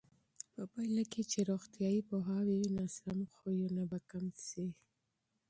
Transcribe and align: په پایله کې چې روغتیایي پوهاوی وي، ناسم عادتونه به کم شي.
په 0.53 0.63
پایله 0.73 1.03
کې 1.11 1.21
چې 1.31 1.39
روغتیایي 1.51 2.01
پوهاوی 2.09 2.55
وي، 2.59 2.69
ناسم 2.79 3.17
عادتونه 3.39 3.83
به 3.89 3.99
کم 4.09 4.25
شي. 4.47 4.67